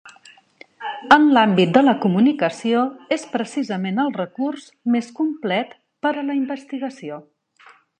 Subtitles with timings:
[1.15, 2.81] En l’àmbit de la comunicació
[3.19, 7.25] és precisament el recurs més complet per a la investigació.